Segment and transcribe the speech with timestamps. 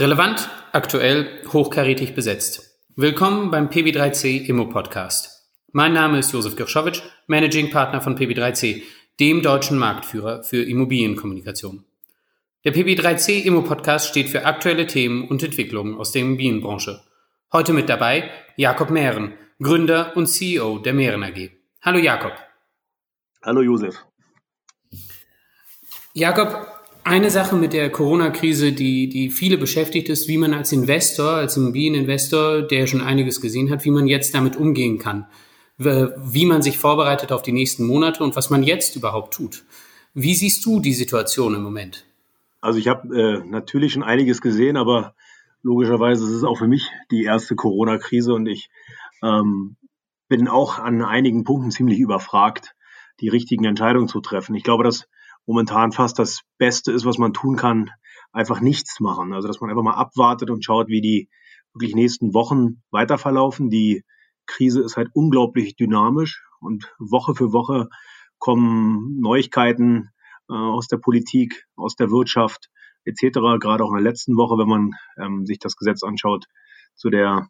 [0.00, 2.80] Relevant, aktuell, hochkarätig besetzt.
[2.96, 5.46] Willkommen beim PB3C Immo Podcast.
[5.72, 8.82] Mein Name ist Josef Girschowitsch, Managing Partner von PB3C,
[9.20, 11.84] dem deutschen Marktführer für Immobilienkommunikation.
[12.64, 17.02] Der PB3C Immo Podcast steht für aktuelle Themen und Entwicklungen aus der Immobilienbranche.
[17.52, 21.50] Heute mit dabei Jakob Mehren, Gründer und CEO der Mehren AG.
[21.82, 22.32] Hallo Jakob.
[23.42, 23.96] Hallo Josef.
[26.14, 31.32] Jakob, eine Sache mit der Corona-Krise, die, die viele beschäftigt ist, wie man als Investor,
[31.32, 35.26] als Immobilieninvestor, der schon einiges gesehen hat, wie man jetzt damit umgehen kann,
[35.78, 39.64] wie man sich vorbereitet auf die nächsten Monate und was man jetzt überhaupt tut.
[40.14, 42.04] Wie siehst du die Situation im Moment?
[42.60, 45.14] Also ich habe äh, natürlich schon einiges gesehen, aber
[45.62, 48.70] logischerweise ist es auch für mich die erste Corona-Krise und ich
[49.22, 49.76] ähm,
[50.28, 52.74] bin auch an einigen Punkten ziemlich überfragt,
[53.20, 54.54] die richtigen Entscheidungen zu treffen.
[54.54, 55.08] Ich glaube, dass
[55.46, 57.90] momentan fast das Beste ist, was man tun kann,
[58.32, 59.32] einfach nichts machen.
[59.32, 61.28] Also dass man einfach mal abwartet und schaut, wie die
[61.72, 63.70] wirklich nächsten Wochen weiterverlaufen.
[63.70, 64.04] Die
[64.46, 67.88] Krise ist halt unglaublich dynamisch und Woche für Woche
[68.38, 70.10] kommen Neuigkeiten
[70.48, 72.68] äh, aus der Politik, aus der Wirtschaft
[73.04, 73.38] etc.
[73.60, 76.46] Gerade auch in der letzten Woche, wenn man ähm, sich das Gesetz anschaut,
[76.94, 77.48] zu der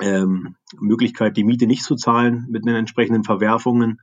[0.00, 4.00] ähm, Möglichkeit, die Miete nicht zu zahlen mit den entsprechenden Verwerfungen.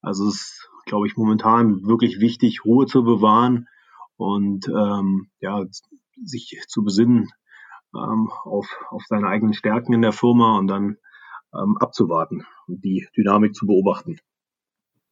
[0.00, 3.68] Also es glaube ich, momentan wirklich wichtig, Ruhe zu bewahren
[4.16, 5.64] und ähm, ja,
[6.24, 7.28] sich zu besinnen
[7.94, 10.96] ähm, auf, auf seine eigenen Stärken in der Firma und dann
[11.54, 14.18] ähm, abzuwarten und die Dynamik zu beobachten.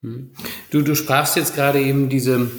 [0.01, 0.31] Hm.
[0.71, 2.51] Du, du sprachst jetzt gerade eben diese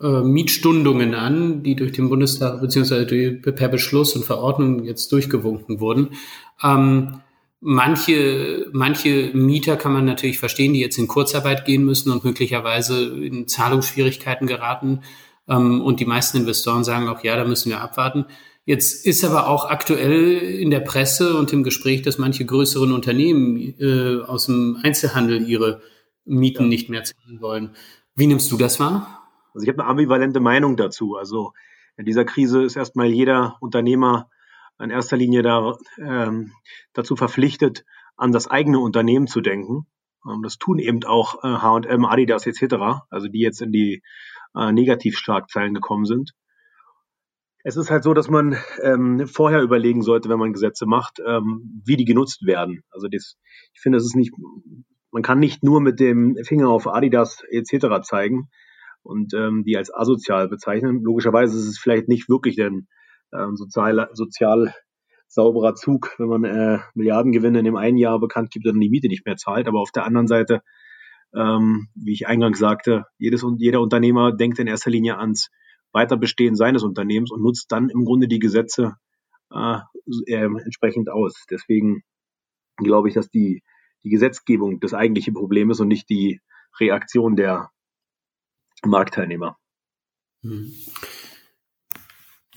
[0.00, 6.10] äh, Mietstundungen an, die durch den Bundestag beziehungsweise per Beschluss und Verordnung jetzt durchgewunken wurden.
[6.62, 7.20] Ähm,
[7.64, 13.16] Manche, manche Mieter kann man natürlich verstehen, die jetzt in Kurzarbeit gehen müssen und möglicherweise
[13.24, 15.02] in Zahlungsschwierigkeiten geraten.
[15.48, 18.26] Ähm, und die meisten Investoren sagen auch, ja, da müssen wir abwarten.
[18.64, 23.56] Jetzt ist aber auch aktuell in der Presse und im Gespräch, dass manche größeren Unternehmen
[23.78, 25.82] äh, aus dem Einzelhandel ihre
[26.24, 26.68] Mieten ja.
[26.68, 27.76] nicht mehr zahlen wollen.
[28.16, 29.28] Wie nimmst du das wahr?
[29.54, 31.14] Also ich habe eine ambivalente Meinung dazu.
[31.16, 31.52] Also
[31.96, 34.28] in dieser Krise ist erstmal jeder Unternehmer
[34.82, 36.52] in erster Linie da, ähm,
[36.92, 37.84] dazu verpflichtet,
[38.16, 39.86] an das eigene Unternehmen zu denken.
[40.28, 44.02] Ähm, das tun eben auch H&M, Adidas etc., also die jetzt in die
[44.54, 46.32] äh, Negativschlagzeilen gekommen sind.
[47.64, 51.82] Es ist halt so, dass man ähm, vorher überlegen sollte, wenn man Gesetze macht, ähm,
[51.84, 52.82] wie die genutzt werden.
[52.90, 53.36] Also das,
[53.72, 54.32] ich finde, es ist nicht,
[55.12, 58.02] man kann nicht nur mit dem Finger auf Adidas etc.
[58.02, 58.48] zeigen
[59.02, 61.02] und ähm, die als asozial bezeichnen.
[61.04, 62.88] Logischerweise ist es vielleicht nicht wirklich denn
[63.32, 64.74] ähm, sozial, sozial
[65.28, 69.08] sauberer Zug, wenn man äh, Milliardengewinne in dem einen Jahr bekannt gibt und die Miete
[69.08, 69.66] nicht mehr zahlt.
[69.66, 70.62] Aber auf der anderen Seite,
[71.34, 75.50] ähm, wie ich eingangs sagte, jedes und jeder Unternehmer denkt in erster Linie ans
[75.92, 78.96] Weiterbestehen seines Unternehmens und nutzt dann im Grunde die Gesetze
[79.50, 79.78] äh,
[80.26, 81.44] äh, entsprechend aus.
[81.50, 82.02] Deswegen
[82.76, 83.62] glaube ich, dass die,
[84.04, 86.40] die Gesetzgebung das eigentliche Problem ist und nicht die
[86.78, 87.70] Reaktion der
[88.84, 89.56] Marktteilnehmer.
[90.42, 90.72] Hm.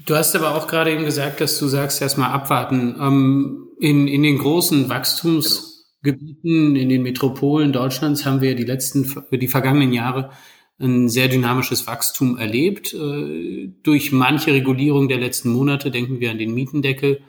[0.03, 2.95] Du hast aber auch gerade eben gesagt, dass du sagst, erstmal abwarten.
[2.99, 9.47] Ähm, in, in den großen Wachstumsgebieten, in den Metropolen Deutschlands haben wir die letzten, die
[9.47, 10.31] vergangenen Jahre
[10.79, 12.93] ein sehr dynamisches Wachstum erlebt.
[12.93, 17.21] Äh, durch manche Regulierung der letzten Monate denken wir an den Mietendeckel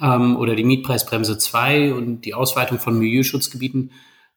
[0.00, 3.90] ähm, oder die Mietpreisbremse 2 und die Ausweitung von Milieuschutzgebieten,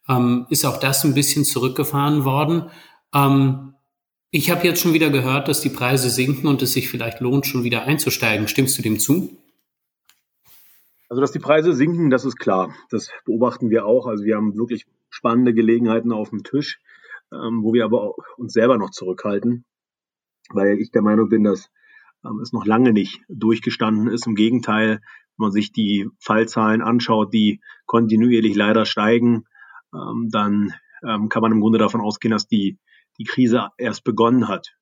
[0.07, 2.71] ähm, ist auch das ein bisschen zurückgefahren worden.
[3.13, 3.75] Ähm,
[4.31, 7.47] ich habe jetzt schon wieder gehört, dass die Preise sinken und es sich vielleicht lohnt,
[7.47, 8.47] schon wieder einzusteigen.
[8.47, 9.37] Stimmst du dem zu?
[11.09, 12.73] Also, dass die Preise sinken, das ist klar.
[12.91, 14.05] Das beobachten wir auch.
[14.05, 16.79] Also, wir haben wirklich spannende Gelegenheiten auf dem Tisch,
[17.33, 19.65] ähm, wo wir aber uns selber noch zurückhalten,
[20.49, 21.71] weil ich der Meinung bin, dass
[22.23, 24.27] ähm, es noch lange nicht durchgestanden ist.
[24.27, 24.99] Im Gegenteil,
[25.37, 29.45] wenn man sich die Fallzahlen anschaut, die kontinuierlich leider steigen,
[29.91, 32.77] ähm, dann ähm, kann man im Grunde davon ausgehen, dass die
[33.19, 34.75] die Krise erst begonnen hat.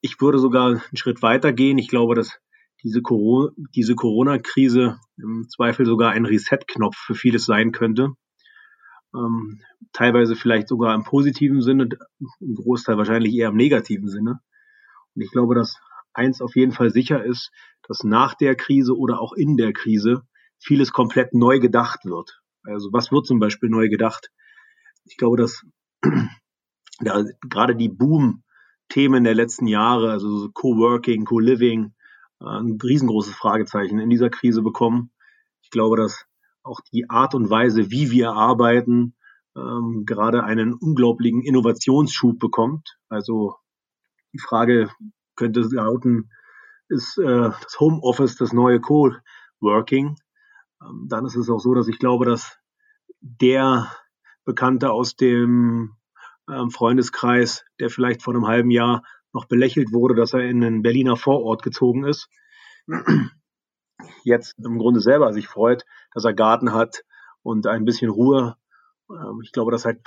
[0.00, 1.78] Ich würde sogar einen Schritt weiter gehen.
[1.78, 2.38] Ich glaube, dass
[2.82, 8.12] diese, Corona, diese Corona-Krise im Zweifel sogar ein Reset-Knopf für vieles sein könnte.
[9.14, 9.60] Ähm,
[9.92, 11.88] teilweise vielleicht sogar im positiven Sinne,
[12.40, 14.40] im Großteil wahrscheinlich eher im negativen Sinne.
[15.14, 15.78] Und ich glaube, dass
[16.12, 17.50] eins auf jeden Fall sicher ist,
[17.86, 20.22] dass nach der Krise oder auch in der Krise
[20.58, 22.40] vieles komplett neu gedacht wird.
[22.62, 24.30] Also was wird zum Beispiel neu gedacht?
[25.04, 25.62] Ich glaube, dass
[27.00, 31.94] da, gerade die Boom-Themen der letzten Jahre, also so Co-working, Co-living,
[32.40, 35.10] äh, ein riesengroßes Fragezeichen in dieser Krise bekommen.
[35.62, 36.26] Ich glaube, dass
[36.62, 39.14] auch die Art und Weise, wie wir arbeiten,
[39.56, 42.98] ähm, gerade einen unglaublichen Innovationsschub bekommt.
[43.08, 43.56] Also
[44.32, 44.90] die Frage
[45.34, 46.30] könnte lauten,
[46.88, 50.16] ist äh, das Homeoffice das neue Coworking.
[50.82, 52.58] Ähm, dann ist es auch so, dass ich glaube, dass
[53.20, 53.90] der
[54.44, 55.96] Bekannte aus dem
[56.50, 59.02] ähm, Freundeskreis, der vielleicht vor einem halben Jahr
[59.32, 62.28] noch belächelt wurde, dass er in einen Berliner Vorort gezogen ist,
[64.24, 67.04] jetzt im Grunde selber sich freut, dass er Garten hat
[67.42, 68.56] und ein bisschen Ruhe.
[69.10, 70.00] Ähm, ich glaube, dass halt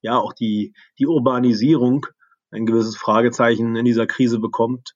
[0.00, 2.06] ja auch die, die Urbanisierung
[2.50, 4.94] ein gewisses Fragezeichen in dieser Krise bekommt.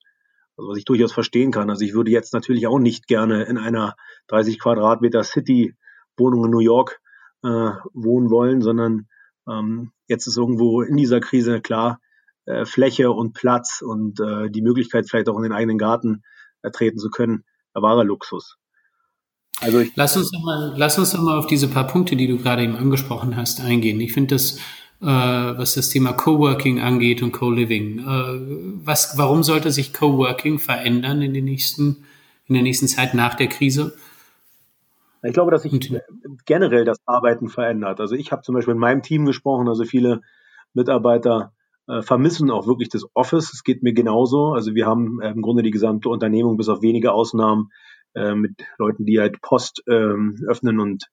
[0.56, 1.70] Also was ich durchaus verstehen kann.
[1.70, 3.94] Also ich würde jetzt natürlich auch nicht gerne in einer
[4.28, 5.74] 30 Quadratmeter City
[6.16, 7.00] Wohnung in New York
[7.42, 9.06] äh, wohnen wollen, sondern
[9.48, 12.00] ähm, jetzt ist irgendwo in dieser Krise klar
[12.46, 16.22] äh, Fläche und Platz und äh, die Möglichkeit vielleicht auch in den eigenen Garten
[16.62, 17.44] ertreten zu können,
[17.74, 18.56] ein wahrer Luxus.
[19.60, 22.26] Also ich lass uns doch mal, lass uns doch mal auf diese paar Punkte, die
[22.26, 24.00] du gerade eben angesprochen hast, eingehen.
[24.00, 24.58] Ich finde das
[25.00, 27.98] äh, was das Thema Coworking angeht und Co-Living.
[27.98, 32.04] Äh, was, warum sollte sich Coworking verändern in, den nächsten,
[32.46, 33.96] in der nächsten Zeit nach der Krise?
[35.22, 35.92] Ich glaube, dass sich
[36.44, 38.00] generell das Arbeiten verändert.
[38.00, 40.20] Also ich habe zum Beispiel in meinem Team gesprochen, also viele
[40.74, 41.52] Mitarbeiter
[41.88, 43.52] äh, vermissen auch wirklich das Office.
[43.52, 44.52] Es geht mir genauso.
[44.52, 47.70] Also wir haben äh, im Grunde die gesamte Unternehmung bis auf wenige Ausnahmen
[48.14, 51.04] äh, mit Leuten, die halt Post ähm, öffnen und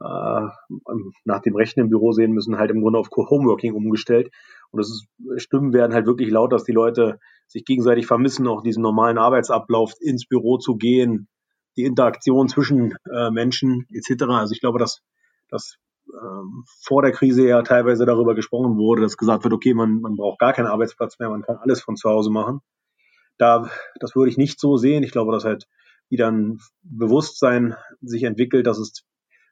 [0.00, 0.46] äh,
[1.24, 4.30] nach dem Rechten im Büro sehen müssen, halt im Grunde auf Homeworking umgestellt.
[4.70, 8.62] Und das ist, Stimmen werden halt wirklich laut, dass die Leute sich gegenseitig vermissen, auch
[8.62, 11.28] diesen normalen Arbeitsablauf ins Büro zu gehen,
[11.78, 14.24] die Interaktion zwischen äh, Menschen etc.
[14.24, 15.00] Also ich glaube, dass,
[15.48, 15.76] dass
[16.12, 20.16] ähm, vor der Krise ja teilweise darüber gesprochen wurde, dass gesagt wird, okay, man, man
[20.16, 22.60] braucht gar keinen Arbeitsplatz mehr, man kann alles von zu Hause machen.
[23.38, 23.70] Da,
[24.00, 25.04] das würde ich nicht so sehen.
[25.04, 25.68] Ich glaube, dass halt
[26.08, 29.04] wieder ein Bewusstsein sich entwickelt, dass es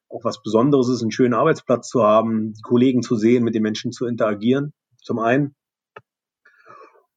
[0.08, 3.92] auch was Besonderes ist, einen schönen Arbeitsplatz zu haben, Kollegen zu sehen, mit den Menschen
[3.92, 5.54] zu interagieren, zum einen.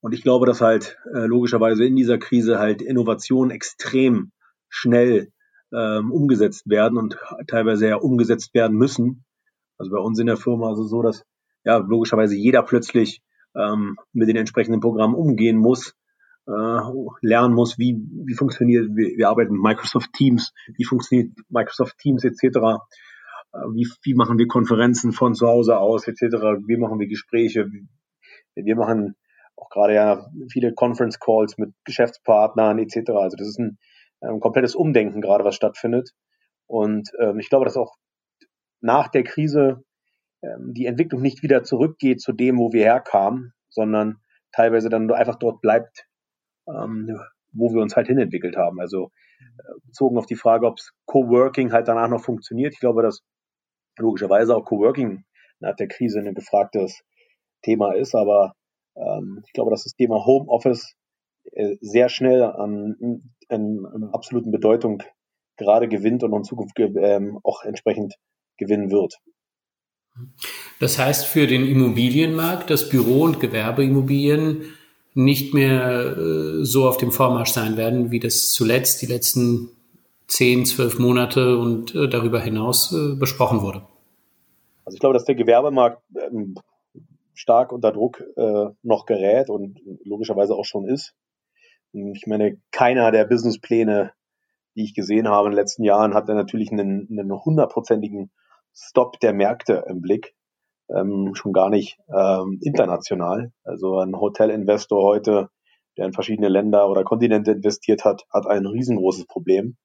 [0.00, 4.30] Und ich glaube, dass halt äh, logischerweise in dieser Krise halt Innovationen extrem
[4.70, 5.32] schnell
[5.72, 9.24] ähm, umgesetzt werden und teilweise ja umgesetzt werden müssen.
[9.78, 11.24] Also bei uns in der Firma also so, dass
[11.64, 13.22] ja logischerweise jeder plötzlich
[13.54, 15.94] ähm, mit den entsprechenden Programmen umgehen muss,
[16.46, 16.80] äh,
[17.22, 22.24] lernen muss, wie, wie funktioniert, wir, wir arbeiten mit Microsoft Teams, wie funktioniert Microsoft Teams
[22.24, 22.44] etc.,
[23.52, 26.22] äh, wie, wie machen wir Konferenzen von zu Hause aus etc.,
[26.66, 27.68] wie machen wir Gespräche,
[28.54, 29.16] wir machen
[29.56, 33.10] auch gerade ja viele Conference Calls mit Geschäftspartnern etc.
[33.10, 33.78] Also das ist ein,
[34.20, 36.10] ein komplettes Umdenken gerade, was stattfindet.
[36.66, 37.96] Und ähm, ich glaube, dass auch
[38.80, 39.82] nach der Krise
[40.42, 44.20] ähm, die Entwicklung nicht wieder zurückgeht zu dem, wo wir herkamen, sondern
[44.52, 46.06] teilweise dann einfach dort bleibt,
[46.66, 47.20] ähm,
[47.52, 48.80] wo wir uns halt hinentwickelt haben.
[48.80, 52.74] Also äh, bezogen auf die Frage, ob Coworking halt danach noch funktioniert.
[52.74, 53.22] Ich glaube, dass
[53.98, 55.24] logischerweise auch Coworking
[55.60, 57.02] nach der Krise ein gefragtes
[57.62, 58.54] Thema ist, aber
[58.96, 60.94] ähm, ich glaube, dass das Thema Homeoffice
[61.52, 62.96] äh, sehr schnell an,
[63.50, 65.02] an, an absoluten Bedeutung
[65.56, 68.14] gerade gewinnt und in Zukunft ähm, auch entsprechend
[68.56, 69.16] gewinnen wird.
[70.80, 74.64] Das heißt für den Immobilienmarkt, dass Büro- und Gewerbeimmobilien
[75.14, 79.70] nicht mehr äh, so auf dem Vormarsch sein werden, wie das zuletzt die letzten
[80.26, 83.82] zehn, zwölf Monate und äh, darüber hinaus äh, besprochen wurde.
[84.84, 86.54] Also ich glaube, dass der Gewerbemarkt ähm,
[87.34, 91.14] stark unter Druck äh, noch gerät und logischerweise auch schon ist.
[91.92, 94.12] Ich meine, keiner der Businesspläne,
[94.76, 98.30] die ich gesehen habe in den letzten Jahren, hat natürlich einen, einen hundertprozentigen
[98.72, 100.34] Stop der Märkte im Blick
[100.94, 103.52] ähm, schon gar nicht ähm, international.
[103.64, 105.48] Also ein Hotelinvestor heute,
[105.96, 109.76] der in verschiedene Länder oder Kontinente investiert hat, hat ein riesengroßes Problem.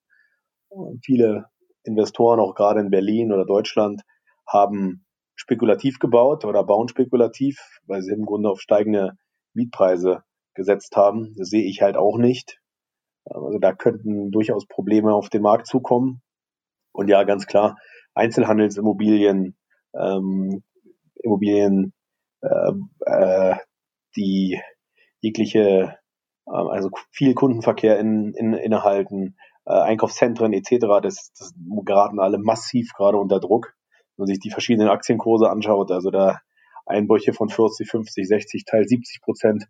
[1.04, 1.46] Viele
[1.84, 4.02] Investoren, auch gerade in Berlin oder Deutschland,
[4.48, 9.14] haben spekulativ gebaut oder bauen spekulativ, weil sie im Grunde auf steigende
[9.54, 10.24] Mietpreise
[10.56, 11.36] gesetzt haben.
[11.38, 12.60] Das sehe ich halt auch nicht.
[13.26, 16.22] Also da könnten durchaus Probleme auf den Markt zukommen.
[16.92, 17.78] Und ja, ganz klar,
[18.14, 19.58] Einzelhandelsimmobilien
[19.96, 20.64] ähm,
[21.24, 21.94] Immobilien,
[22.42, 22.72] äh,
[23.06, 23.56] äh,
[24.16, 24.62] die
[25.22, 25.98] jegliche,
[26.46, 32.92] äh, also viel Kundenverkehr in, in, innehalten, äh, Einkaufszentren etc., das, das geraten alle massiv
[32.96, 33.74] gerade unter Druck.
[34.16, 36.40] Wenn man sich die verschiedenen Aktienkurse anschaut, also da
[36.86, 39.66] Einbrüche von 40, 50, 60, Teil 70 Prozent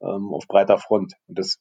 [0.00, 1.14] ähm, auf breiter Front.
[1.26, 1.58] Und das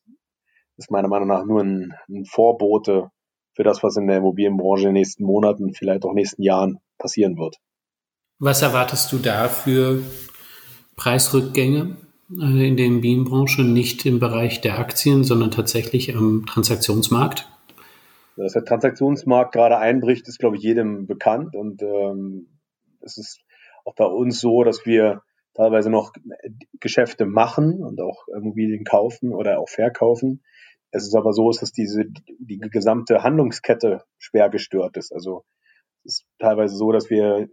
[0.77, 3.09] ist meiner Meinung nach nur ein, ein Vorbote
[3.53, 7.37] für das, was in der Immobilienbranche in den nächsten Monaten, vielleicht auch nächsten Jahren passieren
[7.37, 7.57] wird.
[8.39, 10.03] Was erwartest du da für
[10.97, 11.95] Preisrückgänge
[12.31, 17.49] äh, in der Immobilienbranche, nicht im Bereich der Aktien, sondern tatsächlich am Transaktionsmarkt?
[18.35, 21.55] Dass der Transaktionsmarkt gerade einbricht, ist, glaube ich, jedem bekannt.
[21.55, 22.59] Und ähm,
[22.99, 23.39] es ist
[23.85, 25.21] auch bei uns so, dass wir
[25.55, 26.11] teilweise noch
[26.79, 30.43] Geschäfte machen und auch Immobilien kaufen oder auch verkaufen,
[30.91, 32.05] Es ist aber so, dass diese,
[32.39, 35.11] die gesamte Handlungskette schwer gestört ist.
[35.13, 35.43] Also
[36.03, 37.49] es ist teilweise so, dass wir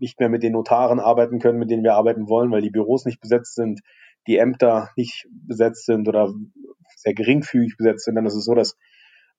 [0.00, 3.04] nicht mehr mit den Notaren arbeiten können, mit denen wir arbeiten wollen, weil die Büros
[3.04, 3.80] nicht besetzt sind,
[4.26, 6.32] die Ämter nicht besetzt sind oder
[6.96, 8.14] sehr geringfügig besetzt sind.
[8.14, 8.76] Dann ist es so, dass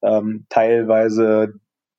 [0.02, 1.54] ähm, teilweise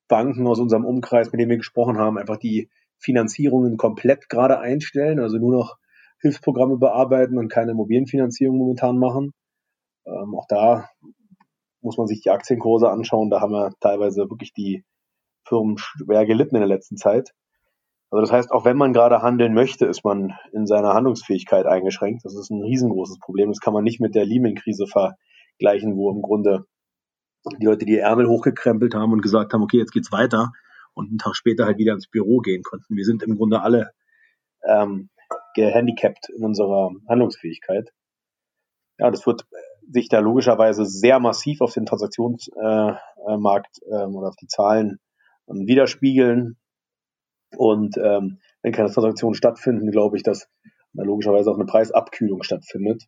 [0.07, 5.19] Banken aus unserem Umkreis, mit denen wir gesprochen haben, einfach die Finanzierungen komplett gerade einstellen,
[5.19, 5.77] also nur noch
[6.23, 9.33] Hilfsprogramme bearbeiten und keine Immobilienfinanzierung momentan machen.
[10.05, 10.89] Ähm, auch da
[11.81, 13.29] muss man sich die Aktienkurse anschauen.
[13.29, 14.83] Da haben wir teilweise wirklich die
[15.45, 17.31] Firmen schwer gelitten in der letzten Zeit.
[18.09, 22.23] Also das heißt, auch wenn man gerade handeln möchte, ist man in seiner Handlungsfähigkeit eingeschränkt.
[22.23, 23.49] Das ist ein riesengroßes Problem.
[23.49, 26.65] Das kann man nicht mit der Lehman-Krise vergleichen, wo im Grunde
[27.59, 30.51] die Leute die Ärmel hochgekrempelt haben und gesagt haben, okay, jetzt geht's weiter
[30.93, 32.95] und einen Tag später halt wieder ins Büro gehen konnten.
[32.95, 33.91] Wir sind im Grunde alle
[34.65, 35.09] ähm,
[35.53, 37.91] gehandicapt in unserer Handlungsfähigkeit.
[38.99, 39.45] Ja, das wird
[39.89, 44.99] sich da logischerweise sehr massiv auf den Transaktionsmarkt äh, äh, oder auf die Zahlen
[45.49, 46.57] ähm, widerspiegeln.
[47.57, 50.47] Und ähm, wenn keine Transaktionen stattfinden, glaube ich, dass
[50.93, 53.03] da logischerweise auch eine Preisabkühlung stattfindet.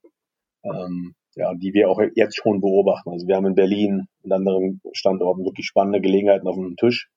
[0.64, 3.12] Ähm, ja, die wir auch jetzt schon beobachten.
[3.12, 7.10] Also wir haben in Berlin und anderen Standorten wirklich spannende Gelegenheiten auf dem Tisch,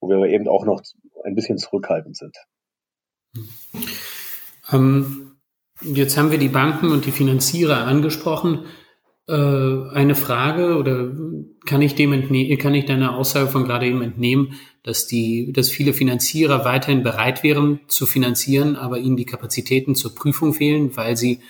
[0.00, 0.80] wo wir eben auch noch
[1.24, 2.36] ein bisschen zurückhaltend sind.
[4.70, 5.36] Ähm,
[5.82, 8.64] jetzt haben wir die Banken und die Finanzierer angesprochen.
[9.28, 11.12] Äh, eine Frage oder
[11.66, 12.12] kann ich dem
[12.58, 17.42] kann ich deiner Aussage von gerade eben entnehmen, dass die, dass viele Finanzierer weiterhin bereit
[17.42, 21.40] wären zu finanzieren, aber ihnen die Kapazitäten zur Prüfung fehlen, weil sie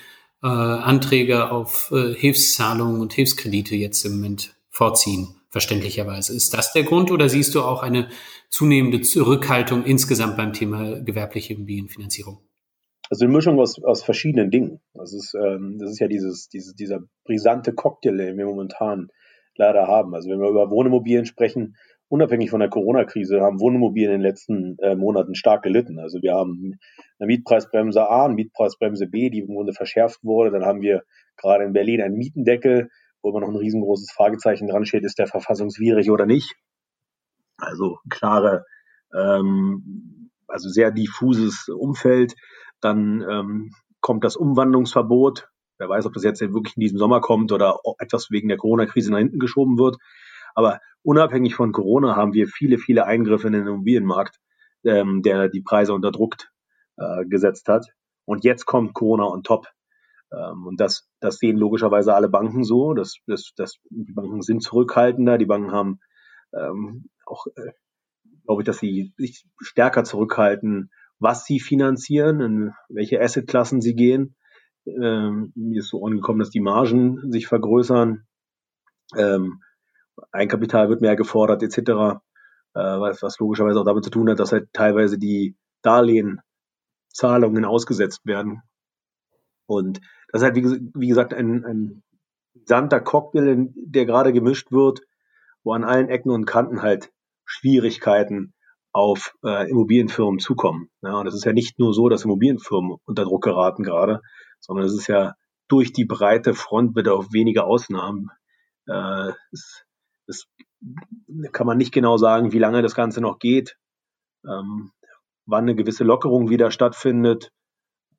[0.43, 6.35] äh, Anträge auf äh, Hilfszahlungen und Hilfskredite jetzt im Moment vorziehen, verständlicherweise.
[6.35, 8.09] Ist das der Grund oder siehst du auch eine
[8.51, 12.41] zunehmende Zurückhaltung insgesamt beim Thema gewerbliche Immobilienfinanzierung?
[13.11, 14.81] Also eine Mischung aus, aus verschiedenen Dingen.
[14.95, 19.09] Das ist, ähm, das ist ja dieses, dieses, dieser brisante Cocktail, den wir momentan
[19.57, 20.15] leider haben.
[20.15, 21.77] Also wenn wir über Wohnimmobilien sprechen,
[22.09, 25.99] unabhängig von der Corona-Krise haben Wohnimmobilien in den letzten äh, Monaten stark gelitten.
[25.99, 26.79] Also wir haben
[27.19, 30.51] eine Mietpreisbremse A, eine Mietpreisbremse B, die im Grunde verschärft wurde.
[30.51, 31.03] Dann haben wir
[31.37, 32.89] gerade in Berlin einen Mietendeckel,
[33.23, 36.55] wo immer noch ein riesengroßes Fragezeichen dran steht, ist der verfassungswidrig oder nicht.
[37.57, 38.65] Also klare,
[39.15, 42.35] ähm, also sehr diffuses Umfeld.
[42.81, 45.49] Dann ähm, kommt das Umwandlungsverbot.
[45.79, 49.13] Wer weiß, ob das jetzt wirklich in diesem Sommer kommt oder etwas wegen der Corona-Krise
[49.13, 49.97] nach hinten geschoben wird.
[50.55, 54.39] Aber unabhängig von Corona haben wir viele, viele Eingriffe in den Immobilienmarkt,
[54.85, 56.35] ähm, der die Preise unter Druck
[56.97, 57.87] äh, gesetzt hat.
[58.25, 59.69] Und jetzt kommt Corona on top.
[60.33, 62.93] Ähm, und das, das sehen logischerweise alle Banken so.
[62.95, 65.39] Das, das, das, die Banken sind zurückhaltender.
[65.39, 66.01] Die Banken haben
[66.53, 67.73] ähm, auch, äh,
[68.45, 74.37] glaube ich, dass sie sich stärker zurückhalten, was sie finanzieren, in welche Assetklassen sie gehen.
[74.87, 78.27] Ähm, mir ist so angekommen, dass die Margen sich vergrößern.
[79.17, 79.63] Ähm,
[80.33, 82.21] Eigenkapital wird mehr gefordert etc., äh,
[82.75, 88.63] was, was logischerweise auch damit zu tun hat, dass halt teilweise die Darlehenzahlungen ausgesetzt werden.
[89.67, 90.01] Und
[90.33, 92.03] das ist halt, wie, wie gesagt, ein, ein
[92.65, 95.01] santer Cocktail, der gerade gemischt wird,
[95.63, 97.11] wo an allen Ecken und Kanten halt
[97.45, 98.55] Schwierigkeiten
[98.99, 100.91] auf äh, Immobilienfirmen zukommen.
[101.03, 104.23] Ja, und es ist ja nicht nur so, dass Immobilienfirmen unter Druck geraten gerade,
[104.59, 105.35] sondern es ist ja
[105.69, 108.31] durch die breite Front bitte auf wenige Ausnahmen.
[108.89, 109.85] Äh, es
[110.27, 110.47] das
[111.53, 113.77] kann man nicht genau sagen, wie lange das Ganze noch geht,
[114.45, 114.91] ähm,
[115.47, 117.53] wann eine gewisse Lockerung wieder stattfindet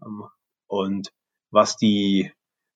[0.02, 0.24] ähm,
[0.68, 1.12] und
[1.52, 2.32] was die,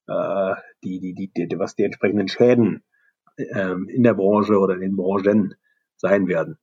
[0.08, 2.84] äh, die, die, die, was die entsprechenden Schäden
[3.38, 5.56] ähm, in der Branche oder in den Branchen
[5.96, 6.58] sein werden.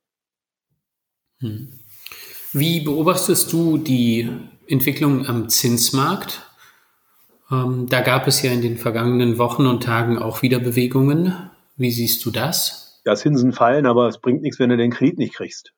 [1.41, 1.67] Hm.
[2.53, 4.29] Wie beobachtest du die
[4.67, 6.47] Entwicklung am Zinsmarkt?
[7.51, 11.51] Ähm, da gab es ja in den vergangenen Wochen und Tagen auch wieder Bewegungen.
[11.75, 13.01] Wie siehst du das?
[13.05, 15.73] Ja, Zinsen fallen, aber es bringt nichts, wenn du den Kredit nicht kriegst.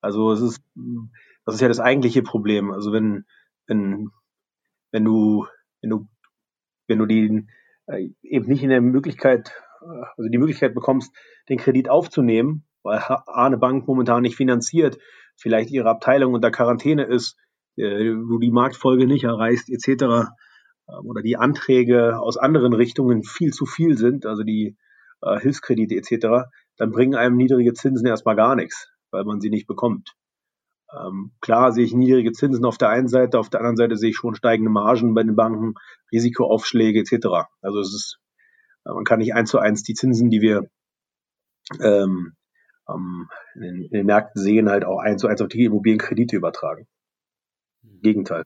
[0.00, 0.62] Also es ist,
[1.44, 2.72] das ist ja das eigentliche Problem.
[2.72, 3.24] Also wenn,
[3.66, 4.10] wenn,
[4.92, 5.46] wenn du,
[5.80, 6.08] wenn du,
[6.86, 7.46] wenn du die
[7.86, 11.12] äh, eben nicht in der Möglichkeit, äh, also die Möglichkeit bekommst,
[11.48, 14.98] den Kredit aufzunehmen, weil eine Bank momentan nicht finanziert,
[15.36, 17.36] vielleicht ihre Abteilung unter Quarantäne ist,
[17.76, 20.30] äh, du die Marktfolge nicht erreichst, etc.
[21.02, 24.76] Oder die Anträge aus anderen Richtungen viel zu viel sind, also die
[25.20, 29.66] äh, Hilfskredite etc., dann bringen einem niedrige Zinsen erstmal gar nichts, weil man sie nicht
[29.66, 30.14] bekommt.
[30.96, 34.10] Ähm, klar sehe ich niedrige Zinsen auf der einen Seite, auf der anderen Seite sehe
[34.10, 35.74] ich schon steigende Margen bei den Banken,
[36.12, 37.48] Risikoaufschläge etc.
[37.60, 38.18] Also es ist,
[38.84, 40.70] äh, man kann nicht eins zu eins die Zinsen, die wir
[41.80, 42.36] ähm,
[42.88, 46.36] ähm, in, den, in, den, Märkten sehen, halt auch eins zu eins auf die Immobilienkredite
[46.36, 46.86] übertragen.
[48.02, 48.44] Gegenteil.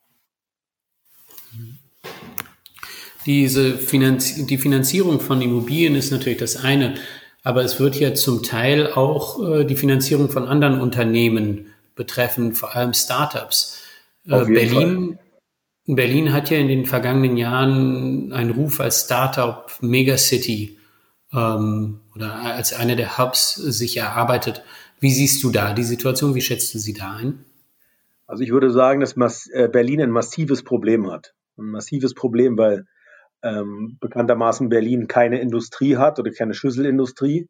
[3.26, 6.94] diese Finanz die Finanzierung von Immobilien ist natürlich das eine,
[7.42, 12.74] aber es wird ja zum Teil auch äh, die Finanzierung von anderen Unternehmen betreffen, vor
[12.74, 13.82] allem Startups.
[14.26, 15.18] Äh, Berlin,
[15.86, 20.78] Berlin hat ja in den vergangenen Jahren einen Ruf als Startup Megacity
[21.32, 24.64] ähm, oder als einer der Hubs sich erarbeitet.
[24.98, 26.34] Wie siehst du da die Situation?
[26.34, 27.44] Wie schätzt du sie da ein?
[28.26, 31.34] Also ich würde sagen, dass äh, Berlin ein massives Problem hat.
[31.56, 32.86] Ein massives Problem, weil
[33.42, 37.48] ähm, bekanntermaßen Berlin keine Industrie hat oder keine Schlüsselindustrie.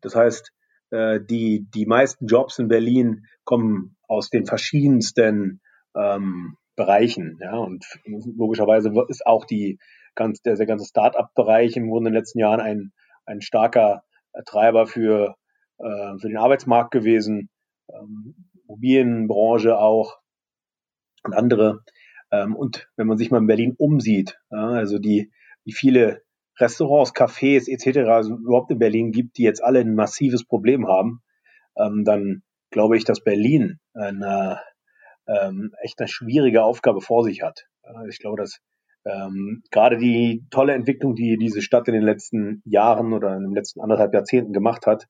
[0.00, 0.52] Das heißt,
[0.90, 5.60] äh, die, die meisten Jobs in Berlin kommen aus den verschiedensten
[5.96, 7.38] ähm, Bereichen.
[7.40, 7.84] Ja, und
[8.36, 9.78] logischerweise ist auch die
[10.14, 12.92] ganz, der, der ganze Start-up-Bereich im in den letzten Jahren ein,
[13.26, 14.02] ein starker
[14.46, 15.36] Treiber für,
[15.78, 17.50] äh, für den Arbeitsmarkt gewesen.
[17.92, 20.18] Ähm, Immobilienbranche auch
[21.24, 21.84] und andere.
[22.30, 25.30] Ähm, und wenn man sich mal in Berlin umsieht, ja, also die,
[25.64, 26.22] wie viele
[26.58, 28.08] Restaurants, Cafés etc.
[28.08, 31.22] Also überhaupt in Berlin gibt, die jetzt alle ein massives Problem haben,
[31.76, 34.60] ähm, dann glaube ich, dass Berlin eine
[35.26, 37.66] ähm, echt eine schwierige Aufgabe vor sich hat.
[38.08, 38.60] Ich glaube, dass
[39.04, 43.54] ähm, gerade die tolle Entwicklung, die diese Stadt in den letzten Jahren oder in den
[43.54, 45.06] letzten anderthalb Jahrzehnten gemacht hat,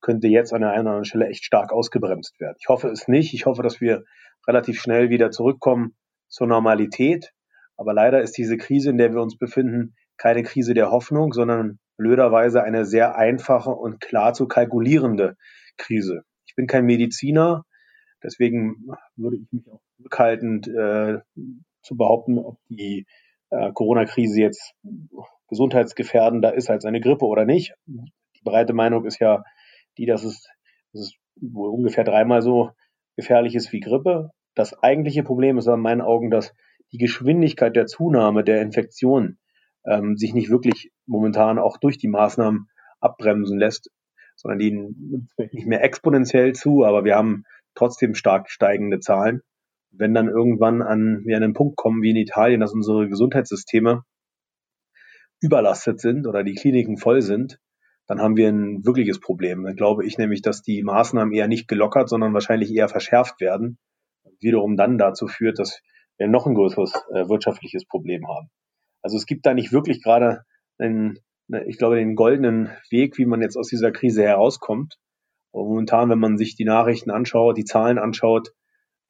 [0.00, 2.56] könnte jetzt an der einen oder anderen Stelle echt stark ausgebremst werden.
[2.58, 3.34] Ich hoffe es nicht.
[3.34, 4.04] Ich hoffe, dass wir
[4.46, 5.94] relativ schnell wieder zurückkommen
[6.28, 7.32] zur Normalität.
[7.76, 11.78] Aber leider ist diese Krise, in der wir uns befinden, keine Krise der Hoffnung, sondern
[11.96, 15.36] blöderweise eine sehr einfache und klar zu kalkulierende
[15.76, 16.22] Krise.
[16.46, 17.64] Ich bin kein Mediziner,
[18.22, 21.18] deswegen würde ich mich auch zurückhaltend äh,
[21.82, 23.06] zu behaupten, ob die
[23.50, 24.74] äh, Corona-Krise jetzt
[25.48, 27.74] gesundheitsgefährdender ist als eine Grippe oder nicht.
[27.86, 29.42] Die breite Meinung ist ja
[29.98, 30.46] die, dass es,
[30.92, 32.70] dass es wohl ungefähr dreimal so
[33.16, 34.30] gefährlich ist wie Grippe.
[34.54, 36.54] Das eigentliche Problem ist in meinen Augen, dass
[36.92, 39.38] die Geschwindigkeit der Zunahme der Infektion
[39.84, 42.68] ähm, sich nicht wirklich momentan auch durch die Maßnahmen
[43.00, 43.90] abbremsen lässt,
[44.36, 49.42] sondern die nimmt nicht mehr exponentiell zu, aber wir haben trotzdem stark steigende Zahlen.
[49.92, 54.02] Wenn dann irgendwann an wir an einen Punkt kommen wie in Italien, dass unsere Gesundheitssysteme
[55.40, 57.58] überlastet sind oder die Kliniken voll sind,
[58.06, 59.62] dann haben wir ein wirkliches Problem.
[59.62, 63.78] Dann glaube ich nämlich, dass die Maßnahmen eher nicht gelockert, sondern wahrscheinlich eher verschärft werden.
[64.40, 65.80] Wiederum dann dazu führt, dass
[66.18, 68.48] wir noch ein größeres äh, wirtschaftliches Problem haben.
[69.02, 70.42] Also es gibt da nicht wirklich gerade
[70.78, 74.96] einen, ne, ich glaube, den goldenen Weg, wie man jetzt aus dieser Krise herauskommt.
[75.52, 78.52] Und momentan, wenn man sich die Nachrichten anschaut, die Zahlen anschaut,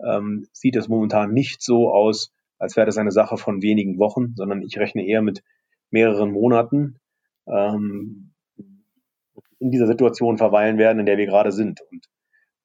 [0.07, 4.35] ähm, sieht es momentan nicht so aus, als wäre das eine Sache von wenigen Wochen,
[4.37, 5.43] sondern ich rechne eher mit
[5.91, 7.01] mehreren Monaten.
[7.47, 8.33] Ähm,
[9.59, 11.81] in dieser Situation verweilen werden, in der wir gerade sind.
[11.91, 12.07] Und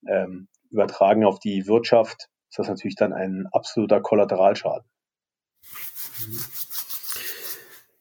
[0.07, 4.87] ähm, übertragen auf die Wirtschaft ist das natürlich dann ein absoluter Kollateralschaden.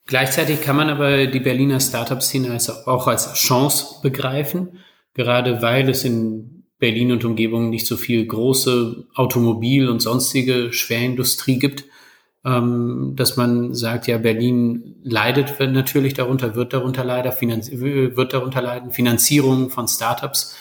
[0.07, 6.05] Gleichzeitig kann man aber die Berliner Startup-Szene als, auch als Chance begreifen, gerade weil es
[6.05, 11.85] in Berlin und Umgebung nicht so viel große Automobil- und sonstige Schwerindustrie gibt
[12.45, 18.93] ähm, dass man sagt, ja, Berlin leidet natürlich darunter, wird darunter leider, wird darunter leiden,
[18.93, 20.55] Finanzierungen von Startups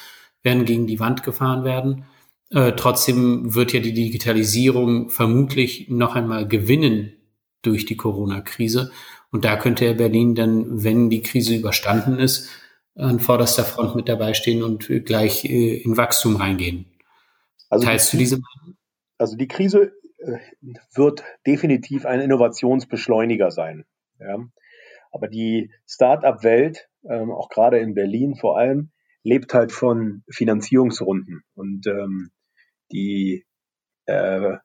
[0.44, 2.06] werden gegen die Wand gefahren werden.
[2.52, 7.14] Äh, trotzdem wird ja die Digitalisierung vermutlich noch einmal gewinnen
[7.62, 8.92] durch die Corona-Krise.
[9.32, 12.50] Und da könnte ja Berlin dann, wenn die Krise überstanden ist,
[12.96, 16.86] an vorderster Front mit dabei stehen und gleich äh, in Wachstum reingehen.
[17.70, 18.78] Also Teilst du diese Meinung?
[19.18, 20.38] Also die Krise äh,
[20.94, 23.86] wird definitiv ein Innovationsbeschleuniger sein.
[24.20, 24.38] Ja.
[25.12, 28.92] Aber die Start-up-Welt, ähm, auch gerade in Berlin vor allem,
[29.24, 31.44] lebt halt von Finanzierungsrunden.
[31.56, 32.32] Und ähm,
[32.92, 33.46] die,
[34.06, 34.58] äh,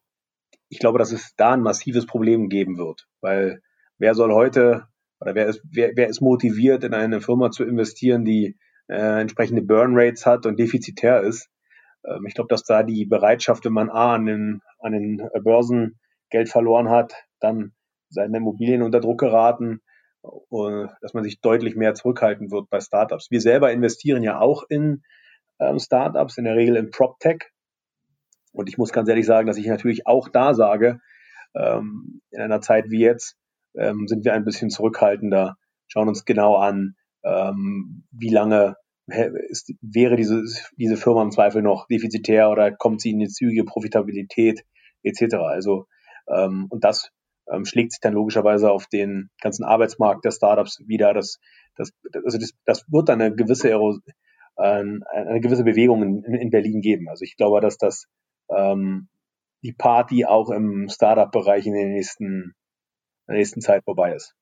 [0.68, 3.62] ich glaube, dass es da ein massives Problem geben wird, weil
[3.98, 4.88] wer soll heute
[5.20, 8.56] oder wer ist, wer, wer ist motiviert, in eine Firma zu investieren, die
[8.88, 11.48] äh, entsprechende Burn Rates hat und defizitär ist?
[12.04, 15.98] Ähm, ich glaube, dass da die Bereitschaft, wenn man A an den, an den Börsen
[16.30, 17.72] Geld verloren hat, dann
[18.10, 19.80] seine Immobilien unter Druck geraten,
[20.24, 23.30] äh, dass man sich deutlich mehr zurückhalten wird bei Startups.
[23.30, 25.02] Wir selber investieren ja auch in
[25.60, 27.50] ähm, Startups, in der Regel in PropTech.
[28.52, 31.00] Und ich muss ganz ehrlich sagen, dass ich natürlich auch da sage,
[31.54, 33.36] ähm, in einer Zeit wie jetzt
[33.76, 38.76] ähm, sind wir ein bisschen zurückhaltender, schauen uns genau an, ähm, wie lange
[39.48, 40.42] ist, wäre diese,
[40.76, 44.62] diese Firma im Zweifel noch defizitär oder kommt sie in eine zügige Profitabilität
[45.02, 45.36] etc.
[45.36, 45.86] Also
[46.28, 47.10] ähm, und das
[47.50, 51.14] ähm, schlägt sich dann logischerweise auf den ganzen Arbeitsmarkt der Startups wieder.
[51.14, 51.38] Das,
[51.76, 51.90] das,
[52.24, 54.00] also das, das wird dann eine gewisse Eros
[54.56, 57.08] äh, eine gewisse Bewegung in, in Berlin geben.
[57.08, 58.06] Also ich glaube, dass das
[58.54, 59.08] ähm,
[59.62, 62.54] die Party auch im Startup-Bereich in den nächsten
[63.28, 64.34] der nächsten Zeit vorbei ist.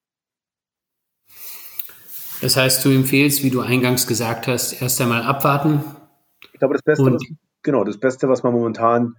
[2.40, 5.84] Das heißt, du empfehlst, wie du eingangs gesagt hast, erst einmal abwarten.
[6.52, 7.22] Ich glaube, das Beste, was,
[7.62, 9.14] genau, das Beste, was man momentan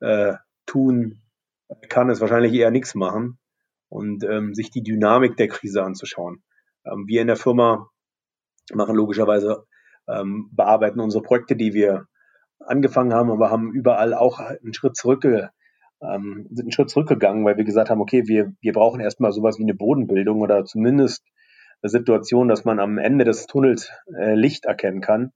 [0.00, 0.34] äh,
[0.66, 1.20] tun
[1.88, 3.38] kann, ist wahrscheinlich eher nichts machen
[3.88, 6.42] und ähm, sich die Dynamik der Krise anzuschauen.
[6.84, 7.88] Ähm, wir in der Firma
[8.74, 9.66] machen logischerweise,
[10.06, 12.06] ähm, bearbeiten unsere Projekte, die wir
[12.58, 15.24] angefangen haben, aber haben überall auch einen Schritt zurück,
[16.02, 19.58] ähm, sind einen Schritt zurückgegangen, weil wir gesagt haben, okay, wir, wir brauchen erstmal sowas
[19.58, 21.24] wie eine Bodenbildung oder zumindest
[21.82, 25.32] eine Situation, dass man am Ende des Tunnels äh, Licht erkennen kann.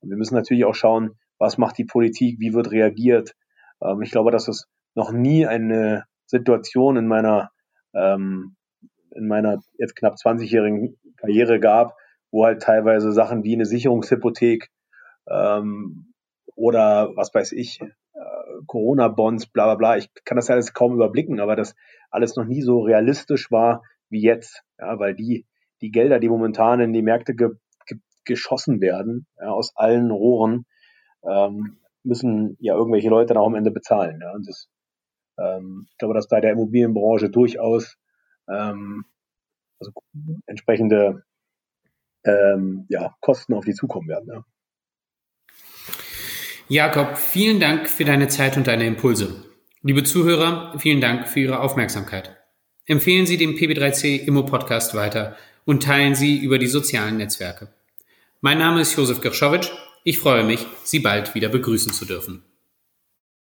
[0.00, 3.34] Und wir müssen natürlich auch schauen, was macht die Politik, wie wird reagiert.
[3.82, 7.50] Ähm, ich glaube, dass es noch nie eine Situation in meiner
[7.94, 8.56] ähm,
[9.12, 11.96] in meiner jetzt knapp 20-jährigen Karriere gab,
[12.30, 14.68] wo halt teilweise Sachen wie eine Sicherungshypothek
[15.28, 16.12] ähm,
[16.54, 17.80] oder was weiß ich,
[18.66, 21.74] Corona-Bonds, bla bla bla, ich kann das alles kaum überblicken, aber das
[22.10, 25.46] alles noch nie so realistisch war wie jetzt, ja, weil die,
[25.80, 27.50] die Gelder, die momentan in die Märkte ge,
[27.86, 30.66] ge, geschossen werden, ja, aus allen Rohren,
[31.28, 34.20] ähm, müssen ja irgendwelche Leute dann auch am Ende bezahlen.
[34.22, 34.68] Ja, und das,
[35.38, 37.98] ähm, ich glaube, dass bei der Immobilienbranche durchaus
[38.48, 39.04] ähm,
[39.78, 39.92] also
[40.46, 41.24] entsprechende
[42.24, 44.28] ähm, ja, Kosten auf die zukommen werden.
[44.32, 44.44] Ja.
[46.70, 49.42] Jakob, vielen Dank für deine Zeit und deine Impulse.
[49.82, 52.36] Liebe Zuhörer, vielen Dank für Ihre Aufmerksamkeit.
[52.84, 57.68] Empfehlen Sie den PB3C Immo Podcast weiter und teilen Sie über die sozialen Netzwerke.
[58.42, 59.70] Mein Name ist Josef Gershowitsch.
[60.04, 62.42] Ich freue mich, Sie bald wieder begrüßen zu dürfen.